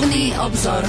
[0.00, 0.80] Duchovný obzor.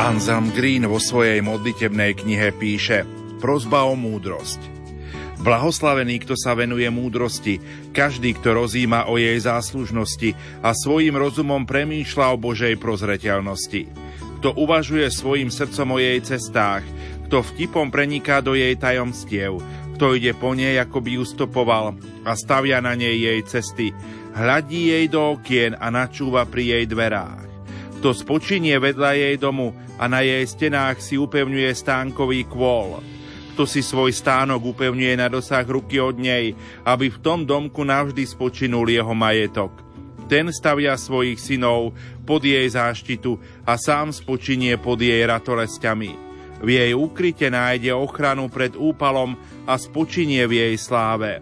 [0.00, 3.04] Anselm Green vo svojej modlitebnej knihe píše
[3.36, 4.73] Prozba o múdrosť.
[5.44, 7.60] Blahoslavený, kto sa venuje múdrosti,
[7.92, 10.32] každý, kto rozíma o jej záslužnosti
[10.64, 13.84] a svojim rozumom premýšľa o Božej prozreteľnosti.
[14.40, 16.80] Kto uvažuje svojim srdcom o jej cestách,
[17.28, 19.60] kto vtipom preniká do jej tajomstiev,
[20.00, 21.92] kto ide po nej, ako by ju stopoval
[22.24, 23.92] a stavia na nej jej cesty,
[24.32, 27.44] hľadí jej do okien a načúva pri jej dverách.
[28.00, 33.04] Kto spočinie vedľa jej domu a na jej stenách si upevňuje stánkový kôl.
[33.54, 38.26] Kto si svoj stánok upevňuje na dosah ruky od nej, aby v tom domku navždy
[38.26, 39.70] spočinul jeho majetok.
[40.26, 41.94] Ten stavia svojich synov
[42.26, 46.18] pod jej záštitu a sám spočinie pod jej ratolesťami.
[46.66, 49.38] V jej ukryte nájde ochranu pred úpalom
[49.70, 51.38] a spočinie v jej sláve.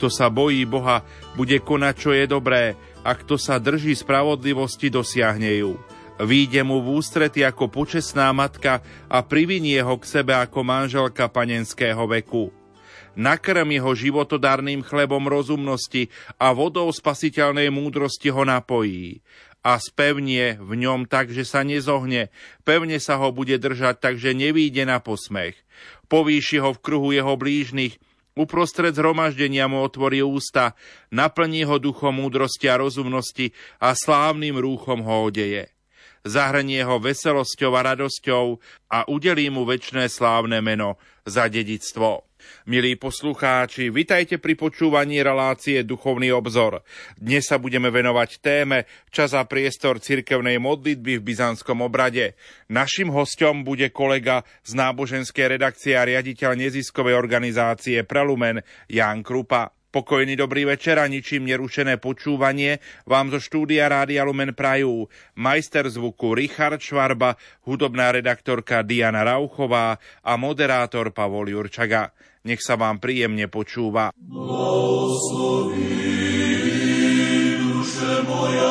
[0.00, 1.04] Kto sa bojí Boha,
[1.36, 2.72] bude konať, čo je dobré,
[3.04, 5.76] a kto sa drží spravodlivosti, dosiahne ju.
[6.20, 12.04] Výjde mu v ústrety ako počesná matka a privinie ho k sebe ako manželka panenského
[12.04, 12.52] veku.
[13.16, 19.24] Nakrm jeho životodárnym chlebom rozumnosti a vodou spasiteľnej múdrosti ho napojí.
[19.64, 22.28] A spevnie v ňom tak, že sa nezohne,
[22.68, 25.56] pevne sa ho bude držať tak, že nevýjde na posmech.
[26.12, 27.96] Povýši ho v kruhu jeho blížnych,
[28.38, 30.78] Uprostred zhromaždenia mu otvorí ústa,
[31.10, 33.50] naplní ho duchom múdrosti a rozumnosti
[33.82, 35.68] a slávnym rúchom ho odeje
[36.24, 38.44] zahrnie ho veselosťou a radosťou
[38.92, 42.30] a udelí mu väčšné slávne meno za dedictvo.
[42.64, 46.80] Milí poslucháči, vitajte pri počúvaní relácie Duchovný obzor.
[47.20, 52.36] Dnes sa budeme venovať téme Čas a priestor cirkevnej modlitby v Byzantskom obrade.
[52.72, 59.79] Našim hostom bude kolega z náboženskej redakcie a riaditeľ neziskovej organizácie Prelumen Jan Krupa.
[59.90, 62.78] Pokojný dobrý večer a ničím nerušené počúvanie
[63.10, 65.10] vám zo štúdia Rádia Lumen Prajú.
[65.34, 67.34] Majster zvuku Richard Švarba,
[67.66, 72.14] hudobná redaktorka Diana Rauchová a moderátor Pavol Jurčaga.
[72.46, 74.14] Nech sa vám príjemne počúva.
[74.14, 75.82] Blahosloví
[77.58, 78.70] duše moja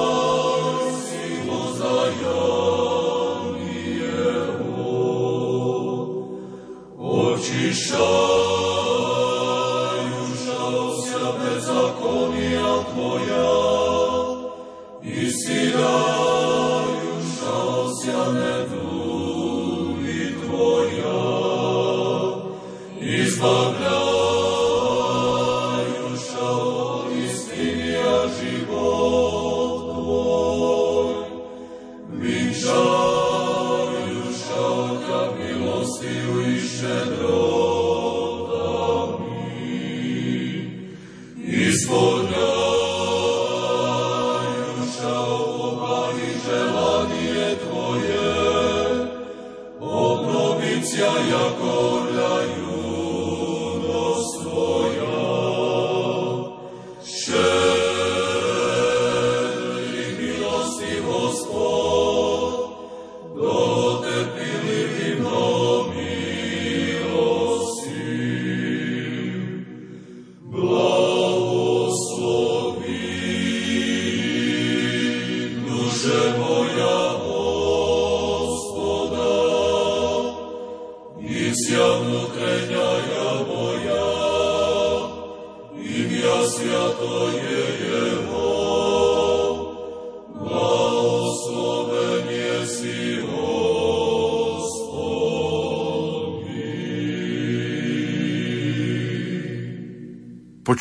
[8.01, 8.30] Lord.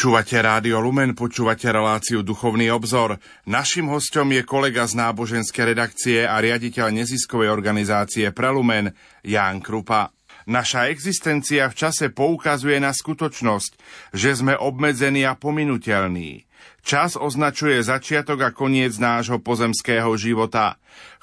[0.00, 3.20] Počúvate Rádio Lumen, počúvate reláciu Duchovný obzor.
[3.44, 10.08] Našim hostom je kolega z náboženskej redakcie a riaditeľ neziskovej organizácie Prelumen, Ján Krupa.
[10.48, 13.72] Naša existencia v čase poukazuje na skutočnosť,
[14.16, 16.48] že sme obmedzení a pominutelní.
[16.80, 20.80] Čas označuje začiatok a koniec nášho pozemského života.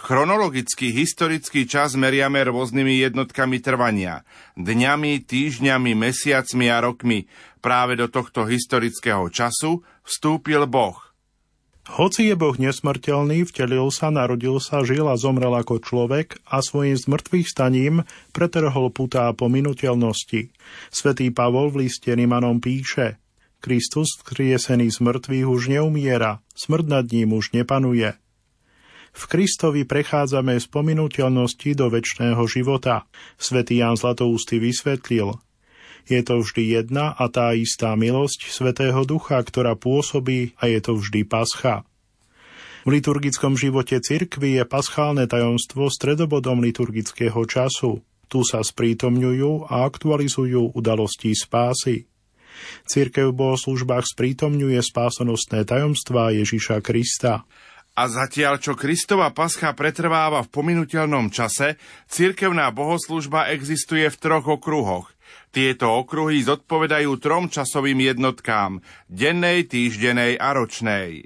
[0.08, 4.24] Chronologický historický čas meriame rôznymi jednotkami trvania.
[4.56, 7.28] Dňami, týždňami, mesiacmi a rokmi.
[7.60, 10.96] Práve do tohto historického času vstúpil Boh.
[11.92, 16.96] Hoci je Boh nesmrteľný, vtelil sa, narodil sa, žil a zomrel ako človek a svojim
[16.96, 20.56] zmrtvých staním pretrhol putá pominuteľnosti.
[20.88, 23.20] Svetý Pavol v liste Rimanom píše–
[23.60, 28.16] Kristus, skriesený z mŕtvych, už neumiera, smrť nad ním už nepanuje.
[29.16, 33.08] V Kristovi prechádzame z pominuteľnosti do väčšného života.
[33.40, 35.38] Svetý Ján Zlatoústy vysvetlil.
[36.08, 40.96] Je to vždy jedna a tá istá milosť Svetého Ducha, ktorá pôsobí a je to
[40.96, 41.84] vždy pascha.
[42.88, 48.00] V liturgickom živote cirkvy je paschálne tajomstvo stredobodom liturgického času.
[48.32, 52.08] Tu sa sprítomňujú a aktualizujú udalosti spásy.
[52.88, 57.44] Církev v bohoslužbách sprítomňuje spásanostné tajomstvá Ježiša Krista.
[57.98, 65.10] A zatiaľ, čo Kristova pascha pretrváva v pominuteľnom čase, cirkevná bohoslužba existuje v troch okruhoch.
[65.50, 71.26] Tieto okruhy zodpovedajú trom časovým jednotkám– dennej, týždenej a ročnej.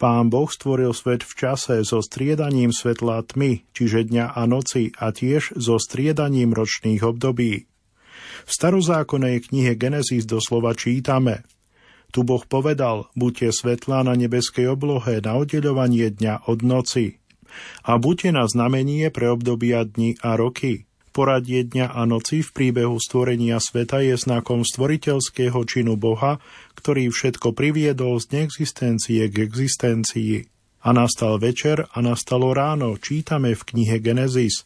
[0.00, 5.12] Pán Boh stvoril svet v čase so striedaním svetla tmy, čiže dňa a noci, a
[5.12, 7.68] tiež so striedaním ročných období.
[8.44, 11.44] V starozákonnej knihe Genesis doslova čítame
[12.16, 17.20] Tu Boh povedal, buďte svetlá na nebeskej oblohe na oddeľovanie dňa od noci.
[17.84, 20.88] A buďte na znamenie pre obdobia dni a roky.
[21.12, 26.40] Poradie dňa a noci v príbehu stvorenia sveta je znakom stvoriteľského činu Boha,
[26.80, 30.48] ktorý všetko priviedol z neexistencie k existencii.
[30.88, 34.64] A nastal večer a nastalo ráno, čítame v knihe Genesis.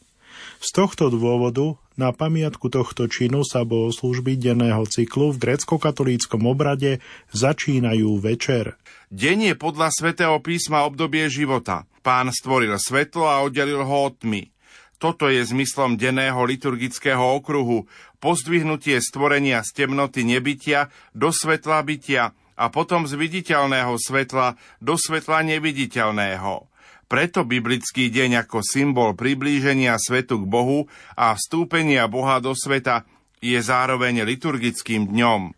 [0.60, 7.00] Z tohto dôvodu na pamiatku tohto činu sa bohoslúžby denného cyklu v grecko-katolíckom obrade
[7.32, 8.76] začínajú večer.
[9.08, 11.88] Deň je podľa svätého písma obdobie života.
[12.04, 14.52] Pán stvoril svetlo a oddelil ho od tmy.
[15.00, 17.88] Toto je zmyslom denného liturgického okruhu,
[18.20, 25.40] pozdvihnutie stvorenia z temnoty nebytia do svetla bytia a potom z viditeľného svetla do svetla
[25.40, 26.69] neviditeľného.
[27.10, 30.86] Preto biblický deň ako symbol priblíženia svetu k Bohu
[31.18, 33.02] a vstúpenia Boha do sveta
[33.42, 35.50] je zároveň liturgickým dňom.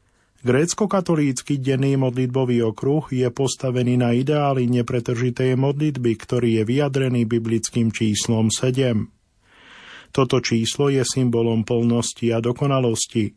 [0.49, 8.49] Grécko-katolícky denný modlitbový okruh je postavený na ideáli nepretržitej modlitby, ktorý je vyjadrený biblickým číslom
[8.49, 9.13] 7.
[10.09, 13.37] Toto číslo je symbolom plnosti a dokonalosti.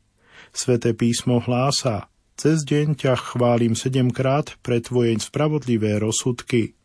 [0.55, 2.07] Sveté písmo hlása,
[2.39, 6.79] cez deň ťa chválim sedemkrát pre tvoje spravodlivé rozsudky.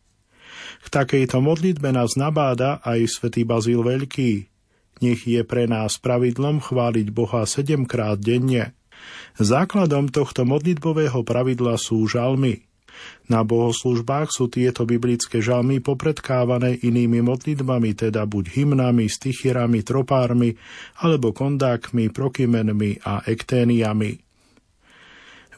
[0.79, 4.47] K takejto modlitbe nás nabáda aj svätý Bazíl Veľký.
[5.01, 8.77] Nech je pre nás pravidlom chváliť Boha sedemkrát denne.
[9.41, 12.69] Základom tohto modlitbového pravidla sú žalmy.
[13.25, 20.53] Na bohoslužbách sú tieto biblické žalmy popredkávané inými modlitbami, teda buď hymnami, stichierami, tropármi,
[21.01, 24.30] alebo kondákmi, prokymenmi a ekténiami.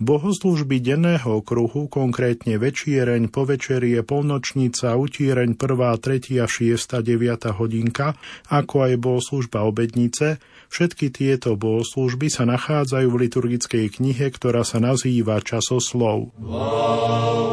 [0.01, 7.53] Bohoslúžby denného kruhu, konkrétne večiereň, povečerie, polnočnica, utíreň 1., 3., 6., 9.
[7.53, 8.17] hodinka,
[8.50, 10.41] ako aj bohoslúžba obednice,
[10.73, 16.33] všetky tieto bohoslúžby sa nachádzajú v liturgickej knihe, ktorá sa nazýva Časoslov.
[16.41, 17.43] Blahoslov.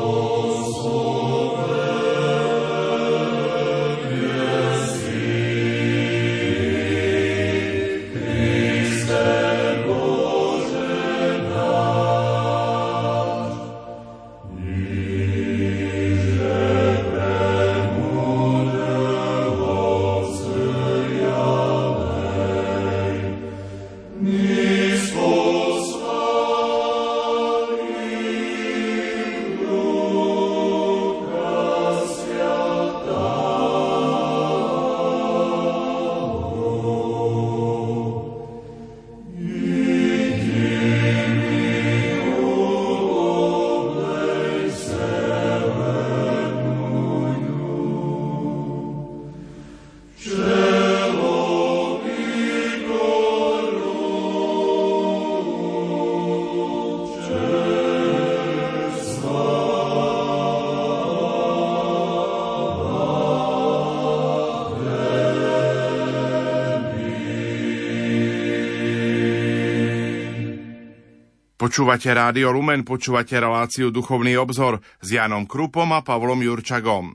[71.70, 77.14] Počúvate Rádio Lumen, počúvate reláciu Duchovný obzor s Janom Krupom a Pavlom Jurčagom.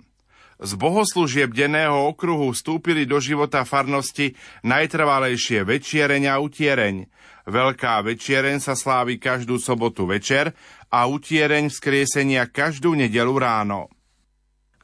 [0.64, 4.32] Z bohoslúžieb denného okruhu vstúpili do života farnosti
[4.64, 7.04] najtrvalejšie večiereň a utiereň.
[7.52, 10.56] Veľká večiereň sa slávi každú sobotu večer
[10.88, 13.92] a utiereň vzkriesenia každú nedelu ráno.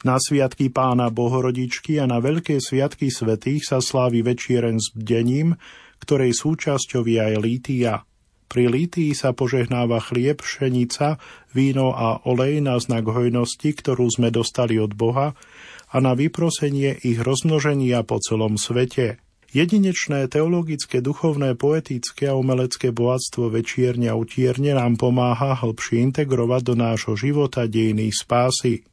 [0.03, 5.55] Na sviatky pána Bohorodičky a na veľké sviatky svetých sa slávi večiereň s bdením,
[6.03, 8.03] ktorej súčasťou je aj lítia–
[8.51, 11.15] pri lítii sa požehnáva chlieb, pšenica,
[11.55, 15.39] víno a olej na znak hojnosti, ktorú sme dostali od Boha
[15.87, 19.23] a na vyprosenie ich rozmnoženia po celom svete.
[19.55, 27.15] Jedinečné teologické, duchovné, poetické a umelecké bohatstvo večierne utierne nám pomáha hlbšie integrovať do nášho
[27.15, 28.83] života dejiny spásy.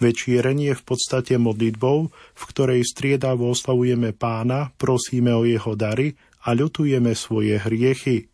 [0.00, 6.16] Večierenie v podstate modlitbou, v ktorej striedavo oslavujeme pána, prosíme o jeho dary
[6.48, 8.31] a ľutujeme svoje hriechy.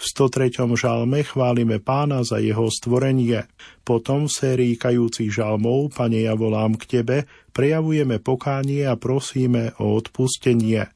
[0.00, 0.64] V 103.
[0.80, 3.44] žalme chválime pána za jeho stvorenie.
[3.84, 9.92] Potom v sérii kajúcich žalmov Pane, ja volám k Tebe, prejavujeme pokánie a prosíme o
[10.00, 10.88] odpustenie.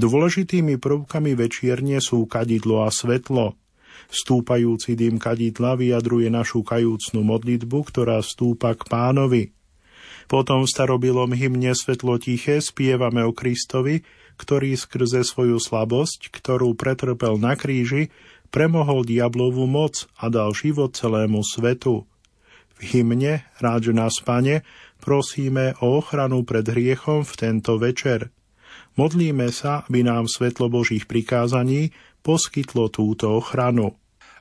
[0.00, 3.60] Dôležitými prvkami večierne sú kadidlo a svetlo.
[4.08, 9.52] Stúpajúci dým kadidla vyjadruje našu kajúcnu modlitbu, ktorá stúpa k pánovi.
[10.30, 13.98] Potom v starobilom hymne Svetlo tiché spievame o Kristovi,
[14.40, 18.08] ktorý skrze svoju slabosť, ktorú pretrpel na kríži,
[18.48, 22.08] premohol diablovú moc a dal život celému svetu.
[22.80, 24.64] V hymne Ráď nás, Pane,
[25.04, 28.32] prosíme o ochranu pred hriechom v tento večer.
[28.96, 31.92] Modlíme sa, aby nám svetlo Božích prikázaní
[32.24, 34.00] poskytlo túto ochranu.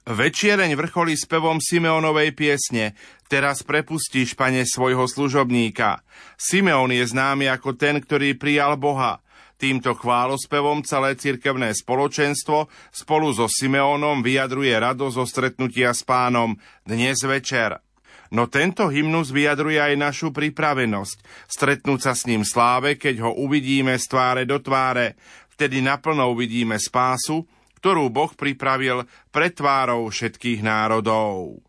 [0.10, 2.96] Večiereň vrcholí spevom Simeonovej piesne
[3.30, 6.02] Teraz prepustíš, pane, svojho služobníka.
[6.34, 9.20] Simeon je známy ako ten, ktorý prijal Boha–
[9.60, 16.56] Týmto chválospevom celé cirkevné spoločenstvo spolu so Simeónom vyjadruje radosť zo stretnutia s pánom
[16.88, 17.84] dnes večer.
[18.32, 24.00] No tento hymnus vyjadruje aj našu pripravenosť stretnúť sa s ním sláve, keď ho uvidíme
[24.00, 25.20] z tváre do tváre.
[25.52, 27.44] Vtedy naplno uvidíme spásu,
[27.84, 31.60] ktorú Boh pripravil pred tvárou všetkých národov.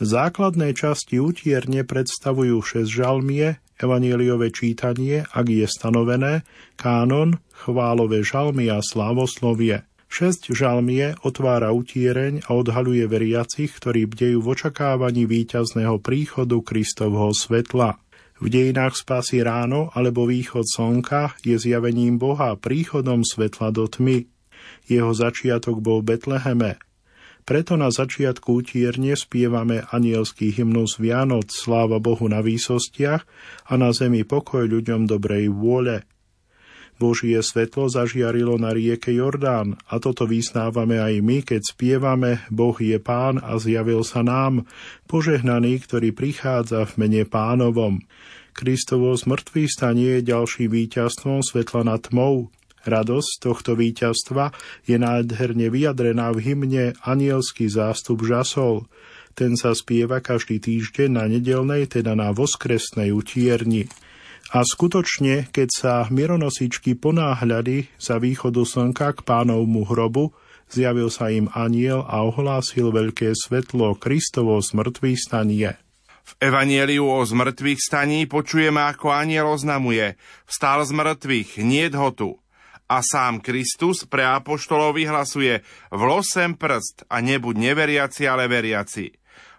[0.00, 6.46] Základné časti utierne predstavujú šesť žalmie, evanieliové čítanie, ak je stanovené,
[6.78, 9.86] kánon, chválové žalmy a slávoslovie.
[10.14, 17.98] Šesť žalmie otvára utiereň a odhaluje veriacich, ktorí bdejú v očakávaní víťazného príchodu Kristovho svetla.
[18.38, 24.30] V dejinách spasy ráno alebo východ slnka je zjavením Boha príchodom svetla do tmy.
[24.86, 26.78] Jeho začiatok bol v Betleheme,
[27.44, 33.22] preto na začiatku tierne spievame anielský hymnus Vianoc, sláva Bohu na výsostiach
[33.68, 36.08] a na zemi pokoj ľuďom dobrej vôle.
[36.94, 42.96] Božie svetlo zažiarilo na rieke Jordán a toto vysnávame aj my, keď spievame Boh je
[43.02, 44.64] pán a zjavil sa nám,
[45.10, 47.98] požehnaný, ktorý prichádza v mene pánovom.
[48.54, 54.52] Kristovo zmrtvý stanie je ďalším víťazstvom svetla nad tmou, Radosť tohto víťazstva
[54.84, 58.84] je nádherne vyjadrená v hymne Anielský zástup žasol.
[59.32, 63.88] Ten sa spieva každý týždeň na nedelnej, teda na voskresnej utierni.
[64.52, 70.36] A skutočne, keď sa mironosičky ponáhľali za východu slnka k pánovmu hrobu,
[70.68, 75.74] zjavil sa im aniel a ohlásil veľké svetlo Kristovo zmrtvý stanie.
[76.24, 80.16] V Evanieliu o zmrtvých staní počujeme, ako aniel oznamuje
[80.48, 82.43] Vstal z mŕtvych, nie ho tu
[82.90, 89.14] a sám Kristus pre apoštolov vyhlasuje vlosem prst a nebuď neveriaci, ale veriaci.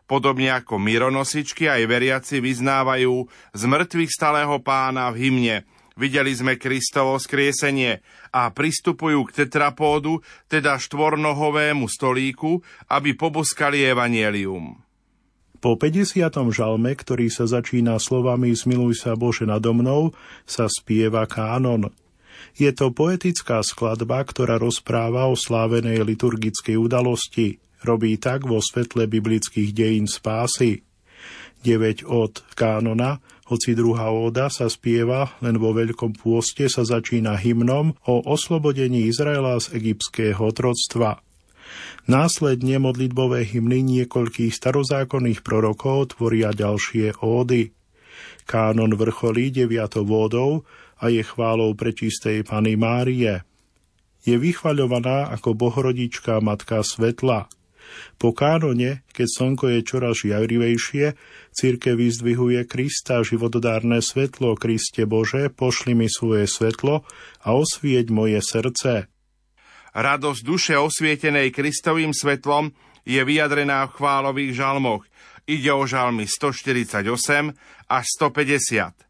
[0.06, 3.26] Podobne ako mironosičky aj veriaci vyznávajú
[3.58, 5.58] z mŕtvych stalého pána v hymne
[5.96, 8.04] Videli sme Kristovo skriesenie
[8.36, 10.20] a pristupujú k tetrapódu,
[10.52, 12.60] teda štvornohovému stolíku,
[12.92, 14.84] aby poboskali evanielium.
[15.64, 16.28] Po 50.
[16.52, 20.12] žalme, ktorý sa začína slovami Zmiluj sa Bože nado mnou,
[20.44, 21.88] sa spieva kánon–
[22.56, 27.60] je to poetická skladba, ktorá rozpráva o slávenej liturgickej udalosti.
[27.84, 30.82] Robí tak vo svetle biblických dejín spásy.
[31.66, 33.20] 9 od kánona,
[33.50, 39.58] hoci druhá óda sa spieva, len vo Veľkom pôste sa začína hymnom o oslobodení Izraela
[39.58, 41.26] z egyptského otroctva.
[42.06, 47.74] Následne modlitbové hymny niekoľkých starozákonných prorokov tvoria ďalšie ódy.
[48.46, 53.44] Kánon vrcholí deviatou vodou, a je chválou prečistej Pany Márie.
[54.26, 57.52] Je vychvaľovaná ako bohrodička Matka Svetla.
[58.18, 61.16] Po kánone, keď slnko je čoraz žiarivejšie,
[61.54, 67.06] církev vyzdvihuje Krista, životodárne svetlo, Kriste Bože, pošli mi svoje svetlo
[67.46, 69.08] a osvieť moje srdce.
[69.96, 72.76] Radosť duše osvietenej Kristovým svetlom
[73.08, 75.08] je vyjadrená v chválových žalmoch.
[75.46, 77.06] Ide o žalmy 148
[77.88, 79.05] a 150.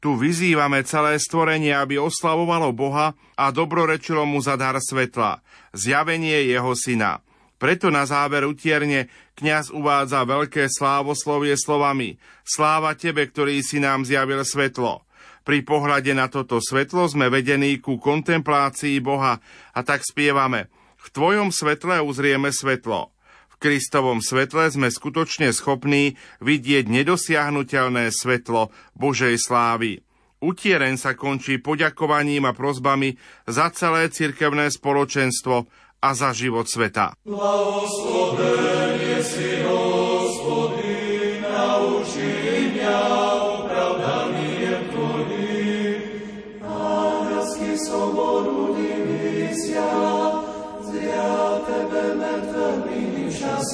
[0.00, 5.44] Tu vyzývame celé stvorenie, aby oslavovalo Boha a dobrorečilo mu za dar svetla,
[5.76, 7.20] zjavenie jeho syna.
[7.60, 14.40] Preto na záver utierne kňaz uvádza veľké slávoslovie slovami Sláva tebe, ktorý si nám zjavil
[14.40, 15.04] svetlo.
[15.44, 19.44] Pri pohľade na toto svetlo sme vedení ku kontemplácii Boha
[19.76, 23.12] a tak spievame V tvojom svetle uzrieme svetlo.
[23.60, 30.00] Kristovom svetle sme skutočne schopní vidieť nedosiahnutelné svetlo Božej slávy.
[30.40, 35.68] Utieren sa končí poďakovaním a prozbami za celé cirkevné spoločenstvo
[36.00, 37.12] a za život sveta.
[37.28, 39.59] Blahoslovený si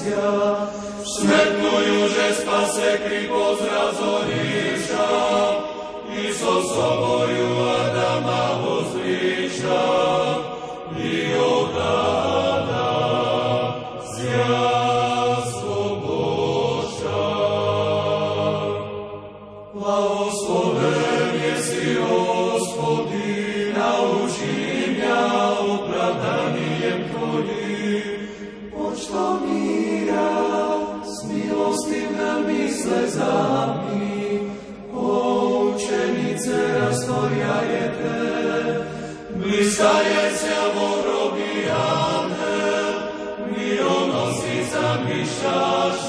[0.02, 0.68] nebeská.
[1.06, 5.08] Smetnujú, že spase kri pozra zoríša,
[6.10, 7.85] i so soboju aj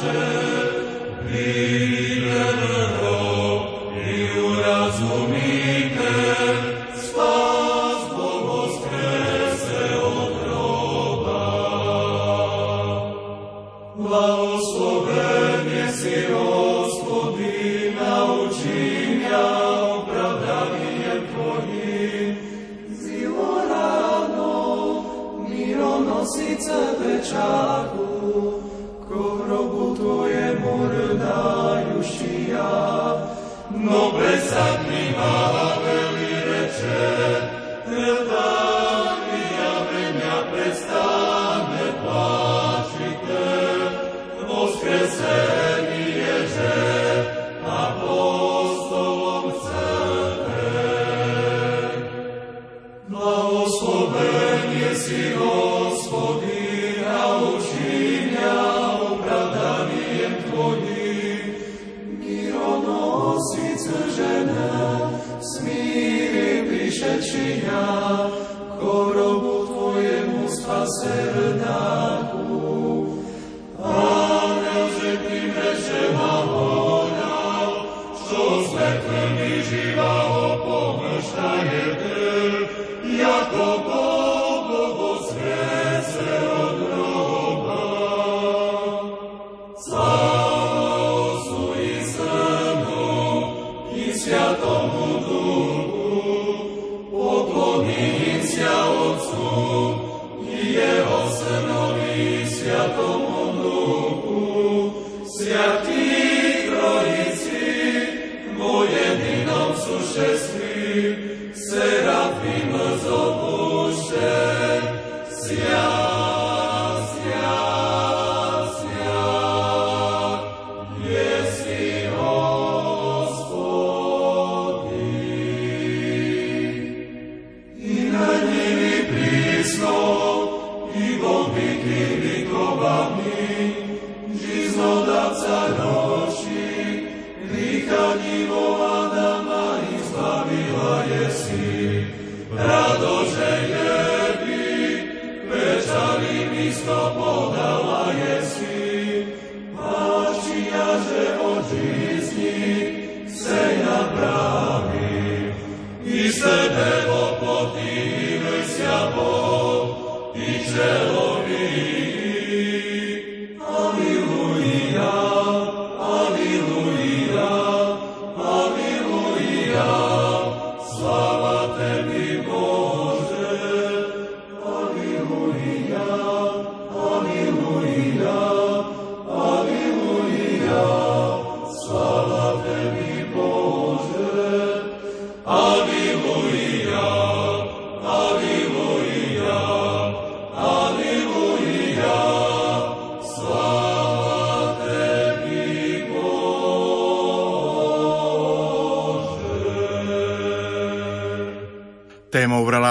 [0.03, 0.46] Hashem.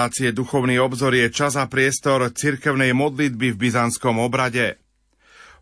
[0.07, 4.79] Relácie Duchovný obzor je čas a priestor cirkevnej modlitby v byzantskom obrade.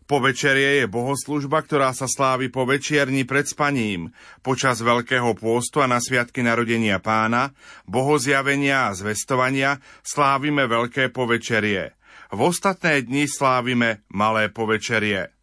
[0.06, 4.14] Po večerie je bohoslužba, ktorá sa slávi po večierni pred spaním,
[4.46, 7.58] počas Veľkého pôstu a na sviatky narodenia pána,
[7.90, 11.98] bohozjavenia a zvestovania slávime Veľké povečerie.
[12.30, 15.34] V ostatné dni slávime Malé povečerie.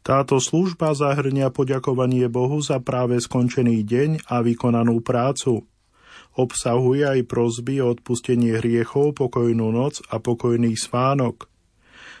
[0.00, 5.68] Táto služba zahrňa poďakovanie Bohu za práve skončený deň a vykonanú prácu.
[6.38, 11.50] Obsahuje aj prozby o odpustenie hriechov, pokojnú noc a pokojný spánok.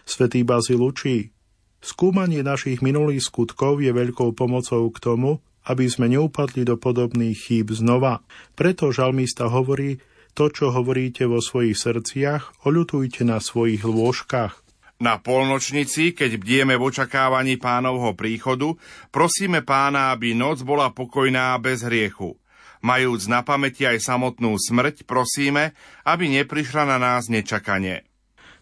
[0.02, 1.30] Svetý Bazil učí,
[1.78, 5.38] Skúmanie našich minulých skutkov je veľkou pomocou k tomu,
[5.70, 8.26] aby sme neupadli do podobných chýb znova.
[8.58, 10.02] Preto žalmista hovorí,
[10.34, 14.58] to, čo hovoríte vo svojich srdciach, oľutujte na svojich lôžkach.
[14.98, 18.74] Na polnočnici, keď bdieme v očakávaní pánovho príchodu,
[19.14, 22.34] prosíme pána, aby noc bola pokojná bez hriechu.
[22.78, 25.74] Majúc na pamäti aj samotnú smrť, prosíme,
[26.06, 28.06] aby neprišla na nás nečakanie.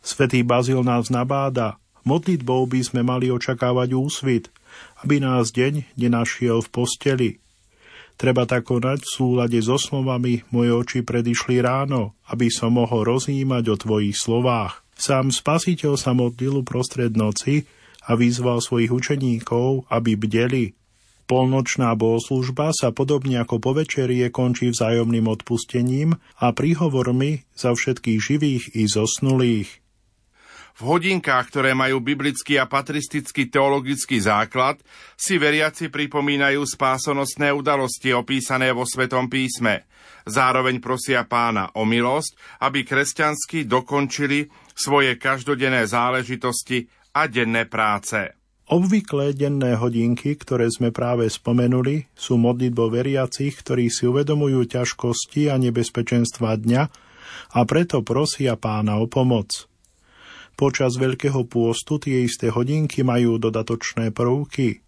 [0.00, 1.76] Svetý Bazil nás nabáda,
[2.06, 4.44] Modlitbou by sme mali očakávať úsvit,
[5.02, 7.30] aby nás deň nenašiel v posteli.
[8.14, 13.64] Treba tak konať v súlade so slovami moje oči predišli ráno, aby som mohol rozímať
[13.74, 14.86] o tvojich slovách.
[14.96, 17.66] Sám spasiteľ sa modlil prostred noci
[18.06, 20.72] a vyzval svojich učeníkov, aby bdeli.
[21.26, 28.64] Polnočná bohoslužba sa podobne ako po večerie končí vzájomným odpustením a príhovormi za všetkých živých
[28.78, 29.82] i zosnulých.
[30.76, 34.76] V hodinkách, ktoré majú biblický a patristický teologický základ,
[35.16, 39.88] si veriaci pripomínajú spásonosné udalosti opísané vo Svetom písme.
[40.28, 46.84] Zároveň prosia pána o milosť, aby kresťansky dokončili svoje každodenné záležitosti
[47.16, 48.35] a denné práce.
[48.66, 55.54] Obvyklé denné hodinky, ktoré sme práve spomenuli, sú modlitbo veriacich, ktorí si uvedomujú ťažkosti a
[55.54, 56.82] nebezpečenstva dňa
[57.54, 59.70] a preto prosia pána o pomoc.
[60.58, 64.82] Počas Veľkého pôstu tie isté hodinky majú dodatočné prvky.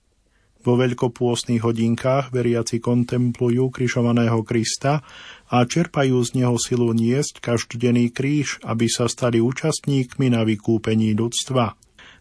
[0.67, 5.07] Vo veľkopôstnych hodinkách veriaci kontemplujú križovaného Krista
[5.47, 11.79] a čerpajú z neho silu niesť každodenný kríž, aby sa stali účastníkmi na vykúpení ľudstva.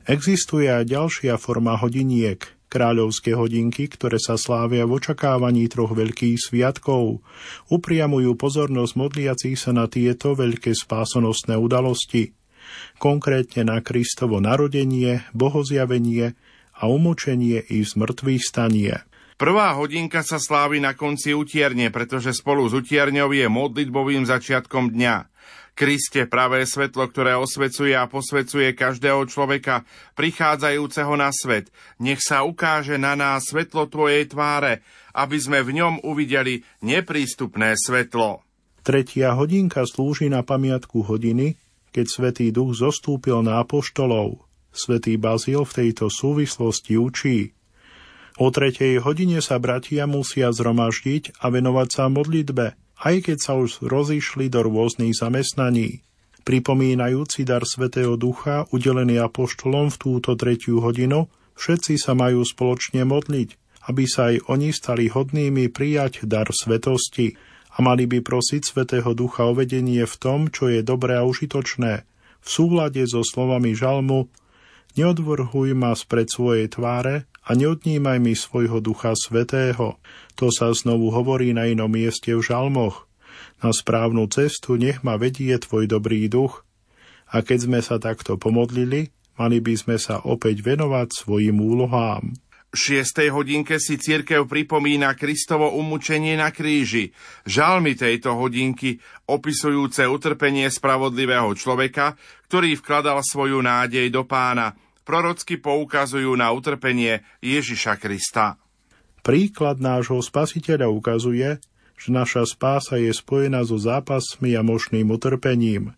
[0.07, 2.39] Existuje aj ďalšia forma hodiniek,
[2.71, 7.19] kráľovské hodinky, ktoré sa slávia v očakávaní troch veľkých sviatkov.
[7.67, 12.37] Upriamujú pozornosť modliacich sa na tieto veľké spásonosné udalosti
[12.97, 16.33] konkrétne na Kristovo narodenie, bohozjavenie
[16.77, 18.93] a umočenie i zmrtvých stanie.
[19.37, 25.15] Prvá hodinka sa slávi na konci utierne, pretože spolu s utierňou je modlitbovým začiatkom dňa.
[25.77, 29.85] Kriste, pravé svetlo, ktoré osvecuje a posvecuje každého človeka,
[30.17, 31.69] prichádzajúceho na svet.
[32.01, 34.81] Nech sa ukáže na nás svetlo Tvojej tváre,
[35.13, 38.41] aby sme v ňom uvideli neprístupné svetlo.
[38.81, 41.61] Tretia hodinka slúži na pamiatku hodiny,
[41.93, 44.49] keď Svetý Duch zostúpil na apoštolov.
[44.73, 47.53] Svetý Bazil v tejto súvislosti učí.
[48.41, 53.85] O tretej hodine sa bratia musia zhromaždiť a venovať sa modlitbe, aj keď sa už
[53.85, 56.01] rozišli do rôznych zamestnaní.
[56.47, 61.27] Pripomínajúci dar Svetého Ducha, udelený apoštolom v túto tretiu hodinu,
[61.59, 63.49] všetci sa majú spoločne modliť,
[63.91, 67.35] aby sa aj oni stali hodnými prijať dar svetosti
[67.75, 72.07] a mali by prosiť Svetého Ducha o vedenie v tom, čo je dobré a užitočné,
[72.41, 74.31] v súlade so slovami žalmu
[74.97, 80.01] Neodvrhuj ma spred svojej tváre a neodnímaj mi svojho Ducha Svetého.
[80.41, 83.05] To sa znovu hovorí na inom mieste v žalmoch.
[83.61, 86.65] Na správnu cestu nech ma vedie tvoj dobrý duch.
[87.29, 92.33] A keď sme sa takto pomodlili, mali by sme sa opäť venovať svojim úlohám
[92.77, 97.09] šiestej hodinke si církev pripomína Kristovo umúčenie na kríži.
[97.49, 102.13] Žalmy tejto hodinky, opisujúce utrpenie spravodlivého človeka,
[102.45, 108.59] ktorý vkladal svoju nádej do pána, prorocky poukazujú na utrpenie Ježiša Krista.
[109.23, 111.63] Príklad nášho spasiteľa ukazuje,
[111.95, 115.95] že naša spása je spojená so zápasmi a možným utrpením.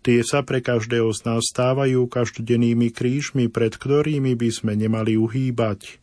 [0.00, 6.00] Tie sa pre každého z nás stávajú každodennými krížmi, pred ktorými by sme nemali uhýbať.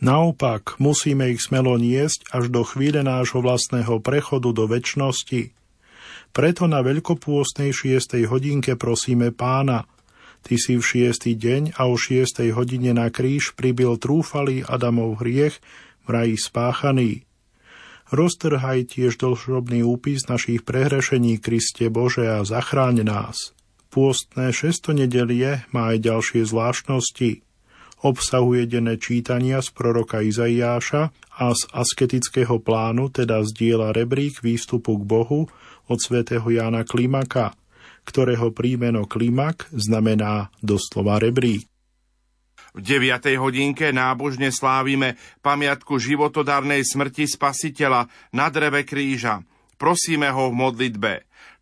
[0.00, 5.52] Naopak, musíme ich smelo niesť až do chvíle nášho vlastného prechodu do väčšnosti.
[6.32, 9.88] Preto na veľkopôstnej šiestej hodinke prosíme pána,
[10.42, 15.60] Ty si v šiestý deň a o šiestej hodine na kríž pribil trúfalý Adamov hriech
[16.04, 17.24] v raji spáchaný.
[18.12, 23.56] Roztrhaj tiež dlžobný úpis našich prehrešení Kriste Bože a zachráň nás.
[23.90, 27.30] Pôstne šesto nedelie má aj ďalšie zvláštnosti–
[28.04, 35.04] obsahuje denné čítania z proroka Izaiáša a z asketického plánu teda zdieľa rebrík výstupu k
[35.04, 35.40] Bohu
[35.86, 37.56] od svätého Jána Klimaka,
[38.06, 41.66] ktorého príjmeno Klimak znamená doslova rebrík.
[42.76, 43.40] V 9.
[43.40, 49.40] hodinke nábožne slávime pamiatku životodárnej smrti spasiteľa na dreve kríža.
[49.80, 51.12] Prosíme ho v modlitbe.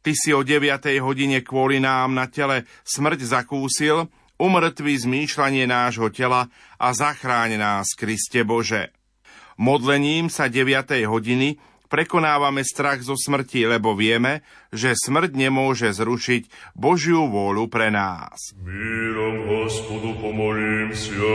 [0.03, 0.85] Ty si o 9.
[1.01, 4.11] hodine kvôli nám na tele smrť zakúsil,
[4.43, 8.91] umrtví zmýšľanie nášho tela a zachráň nás, Kriste Bože.
[9.55, 11.07] Modlením sa 9.
[11.07, 11.63] hodiny
[11.94, 18.54] prekonávame strach zo smrti, lebo vieme, že smrť nemôže zrušiť Božiu vôľu pre nás.
[18.62, 21.34] Mírom Hospodu pomolím sa.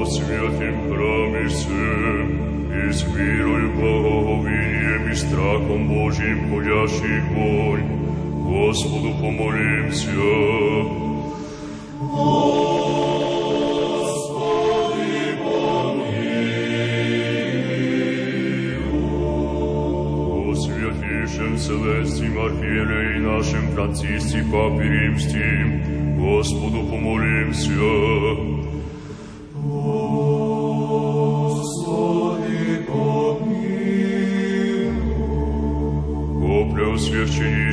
[0.00, 2.28] О святым храме всем,
[2.72, 7.65] и с мирою, благоговением и страхом Божьим ходящих вонь,
[8.66, 11.02] Господу помолимся.
[21.62, 28.45] Вселенским архиерей нашим Франциске Папе Римским, Господу помолимся.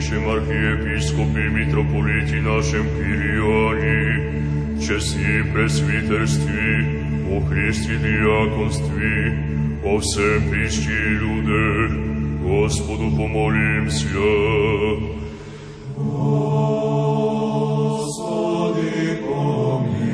[0.03, 4.33] преосвященнейшем архиепископе митрополите нашем Кириане,
[4.81, 6.85] честни пресвитерстве,
[7.31, 9.37] о Христе диаконстве,
[9.83, 11.91] о всем прищи людях,
[12.43, 14.07] Господу помолимся.
[17.57, 18.29] Господи,
[19.27, 20.09] помилуй.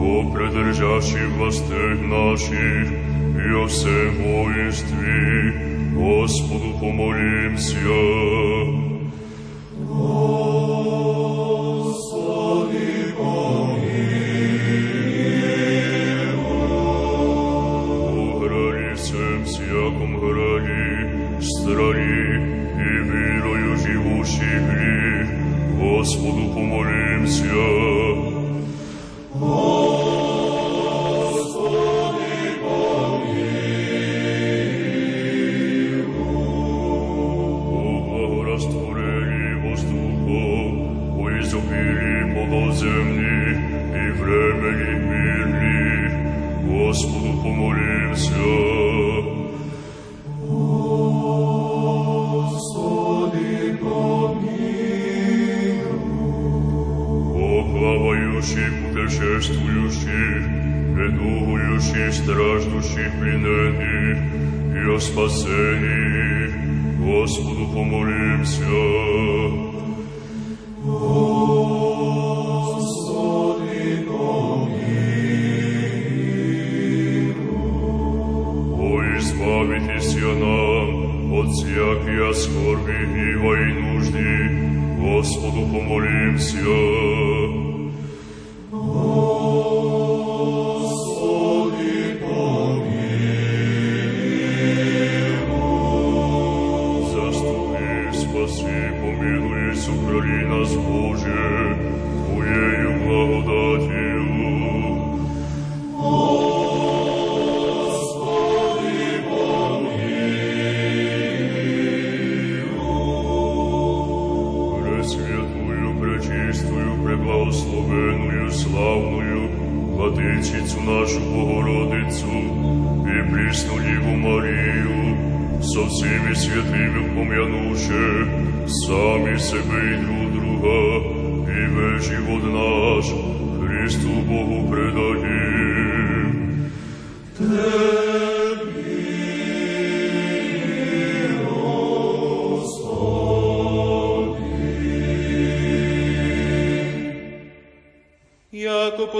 [0.00, 2.86] О предржащих властях наших
[3.38, 4.21] и о всем
[7.53, 8.02] Redemption.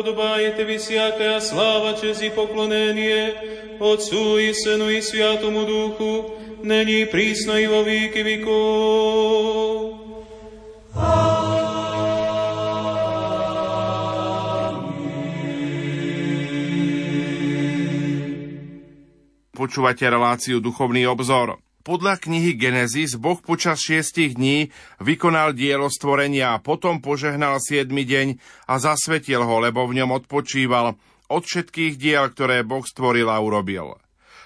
[0.04, 3.34] подобає Тобі всяка слава, честь і поклонення,
[3.80, 6.32] Отцу і Сину, і Святому Духу,
[6.64, 10.00] нині прісно і во віки віков.
[19.54, 21.63] Počúvate reláciu Duchovný obzor.
[21.84, 24.72] Podľa knihy Genesis Boh počas šiestich dní
[25.04, 28.40] vykonal dielo stvorenia a potom požehnal siedmy deň
[28.72, 30.96] a zasvetil ho, lebo v ňom odpočíval
[31.28, 34.00] od všetkých diel, ktoré Boh stvoril a urobil.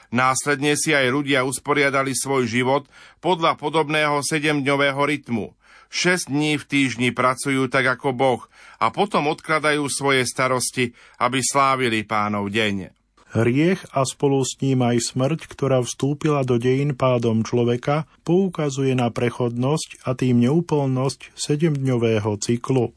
[0.10, 2.90] Následne si aj ľudia usporiadali svoj život
[3.22, 5.54] podľa podobného sedemdňového rytmu.
[5.94, 8.42] Šesť dní v týždni pracujú tak ako Boh
[8.82, 12.97] a potom odkladajú svoje starosti, aby slávili pánov deň.
[13.36, 19.12] Hriech a spolu s ním aj smrť, ktorá vstúpila do dejín pádom človeka, poukazuje na
[19.12, 22.96] prechodnosť a tým neúplnosť sedemdňového cyklu.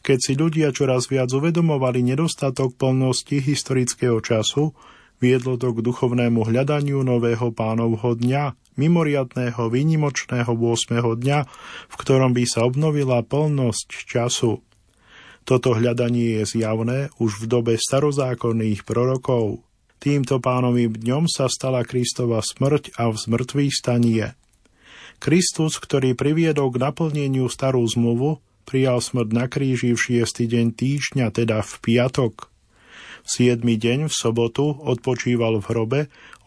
[0.00, 4.72] Keď si ľudia čoraz viac uvedomovali nedostatok plnosti historického času,
[5.20, 10.96] viedlo to k duchovnému hľadaniu nového pánovho dňa, mimoriadného výnimočného 8.
[10.96, 11.38] dňa,
[11.90, 14.65] v ktorom by sa obnovila plnosť času.
[15.46, 19.62] Toto hľadanie je zjavné už v dobe starozákonných prorokov.
[20.02, 24.34] Týmto pánovým dňom sa stala Kristova smrť a vzmrtvý stanie.
[25.22, 31.30] Kristus, ktorý priviedol k naplneniu starú zmluvu, prijal smrť na kríži v šiestý deň týždňa,
[31.30, 32.50] teda v piatok.
[33.22, 36.00] V siedmy deň v sobotu odpočíval v hrobe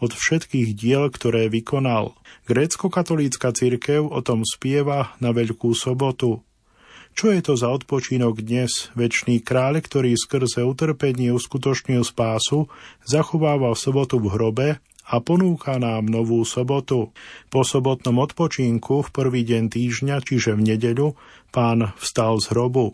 [0.03, 2.19] od všetkých diel, ktoré vykonal.
[2.51, 6.43] Grécko-katolícka cirkev o tom spieva na Veľkú sobotu–
[7.17, 8.93] čo je to za odpočínok dnes?
[8.93, 12.69] Večný kráľ, ktorý skrze utrpenie uskutočnil spásu,
[13.03, 14.67] zachovával sobotu v hrobe
[15.09, 17.09] a ponúka nám novú sobotu.
[17.49, 21.17] Po sobotnom odpočinku v prvý deň týždňa, čiže v nedeľu,
[21.49, 22.93] pán vstal z hrobu.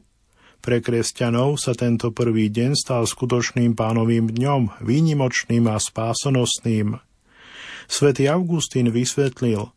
[0.63, 6.97] Pre kresťanov sa tento prvý deň stal skutočným pánovým dňom, výnimočným a spásonosným.
[7.86, 9.75] Svetý Augustín vysvetlil,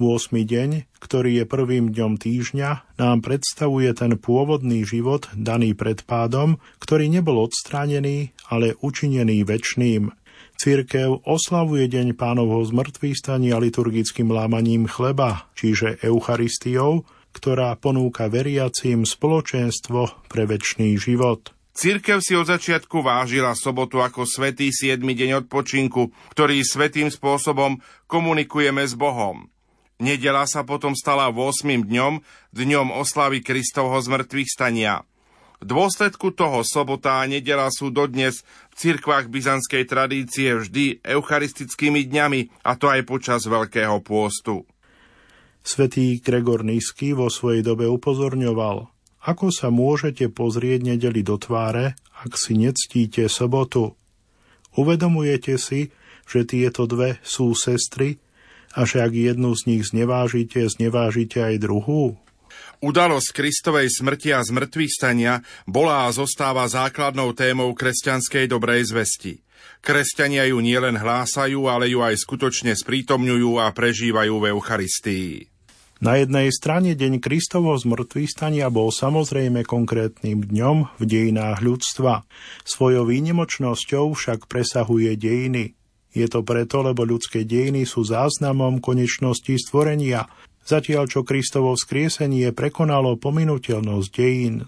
[0.00, 0.32] 8.
[0.32, 7.12] deň, ktorý je prvým dňom týždňa, nám predstavuje ten pôvodný život daný pred pádom, ktorý
[7.12, 10.08] nebol odstránený, ale učinený väčšným.
[10.56, 17.04] Církev oslavuje deň pánovho zmrtvých stania liturgickým lámaním chleba, čiže Eucharistiou,
[17.36, 21.52] ktorá ponúka veriacím spoločenstvo pre väčší život.
[21.70, 25.00] Církev si od začiatku vážila sobotu ako svetý 7.
[25.00, 29.48] deň odpočinku, ktorý svetým spôsobom komunikujeme s Bohom.
[30.00, 31.84] Nedela sa potom stala 8.
[31.84, 32.24] dňom,
[32.56, 35.04] dňom oslavy Kristovho zmrtvých stania.
[35.60, 38.40] V dôsledku toho sobota a nedela sú dodnes
[38.72, 44.64] v cirkvách byzantskej tradície vždy eucharistickými dňami, a to aj počas Veľkého pôstu.
[45.60, 48.88] Svetý Gregor Nízky vo svojej dobe upozorňoval,
[49.28, 51.92] ako sa môžete pozrieť nedeli do tváre,
[52.24, 54.00] ak si nectíte sobotu.
[54.80, 55.92] Uvedomujete si,
[56.24, 58.16] že tieto dve sú sestry,
[58.74, 62.18] a že ak jednu z nich znevážite, znevážite aj druhú?
[62.80, 69.44] Udalosť Kristovej smrti a zmrtvých stania bola a zostáva základnou témou kresťanskej dobrej zvesti.
[69.84, 75.32] Kresťania ju nielen hlásajú, ale ju aj skutočne sprítomňujú a prežívajú v Eucharistii.
[76.00, 82.24] Na jednej strane deň Kristovo zmrtvých stania bol samozrejme konkrétnym dňom v dejinách ľudstva.
[82.64, 85.76] Svojou výnimočnosťou však presahuje dejiny.
[86.10, 90.26] Je to preto, lebo ľudské dejiny sú záznamom konečnosti stvorenia,
[90.66, 94.66] zatiaľ čo Kristovo vzkriesenie prekonalo pominuteľnosť dejín.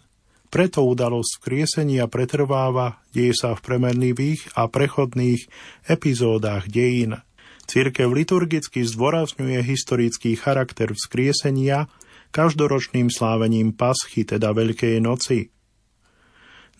[0.52, 5.48] Preto udalosť vzkriesenia pretrváva, deje sa v premenlivých a prechodných
[5.88, 7.24] epizódach dejín.
[7.64, 11.88] Církev liturgicky zdôrazňuje historický charakter vzkriesenia
[12.36, 15.48] každoročným slávením Paschy, teda Veľkej noci.